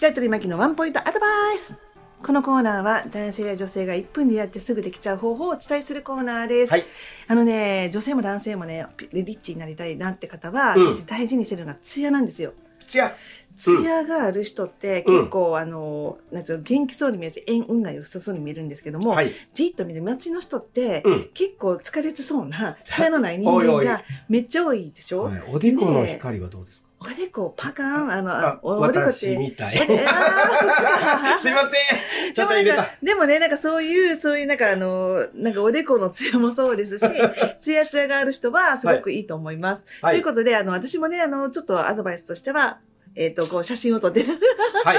[0.00, 1.76] 白鳥巻のワンポイントアドバイス。
[2.22, 6.72] このコーナーは男性や女性が1分でやってすぐできちゃう方法をお伝えするコーナーです。
[6.72, 6.84] はい
[7.28, 12.52] あのね、女性も男性もね、リッチになりたいなって方は、うん私大事にしてるのがツヤなんですよ。
[12.86, 13.14] つや。
[13.56, 19.30] ツヤがある人ってうん結構、あの、なんつうの元気そうに見えるし、縁運が良さそうに見えるんですけども、はい。
[19.54, 25.24] じっと見て街の人って、うん結構疲れてそうな、 ツヤのない人間がめっちゃ多いでしょ？
[25.24, 26.89] はいおでこの光はどうですか？
[27.02, 29.12] おでこパカーン、あの、ああおおでこって。
[29.12, 29.76] 私みたい。
[29.78, 30.02] すいま
[31.40, 32.32] せん。
[32.34, 32.90] ちゃちゃ入れた。
[33.02, 37.06] でもね、なんかそういう、そういうなんかあの、なんかおでこのツヤもそうですし、
[37.58, 39.84] ツヤツヤがある人はすごくいいと思います。
[40.02, 42.80] はいということで、あの、私もね、あの、ちょっとアドバイスとしては、
[43.14, 44.38] えっ、と、こう、写真を撮ってる。
[44.84, 44.98] はい。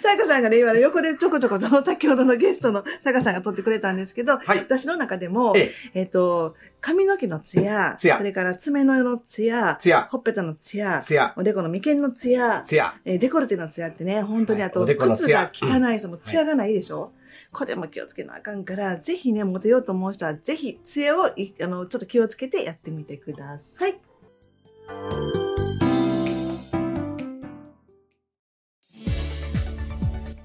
[0.00, 4.58] さやかさんがね、今の横でちょこちょこ、 先ほどのゲストのさやかさんが撮ってくれたんですけど、はい。
[4.58, 9.78] 私の中でも、ええっ、と、髪の毛のツヤ、それから爪の色のツヤ。
[10.10, 11.02] ほっぺたのツヤ。
[11.36, 12.94] おでこの眉間のツヤ、つや。
[13.04, 17.12] えーデコルテのツヤってね、本当にあと、はい靴が汚い人もツヤがないでしょ、
[17.52, 23.98] これも気をつけなあかんから、ぜひね、モテようと思う人は、ぜひ、ツヤをい、あの、ちょっと気をつけてやってみてください。